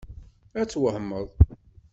[0.59, 1.29] Ad twehmeḍ!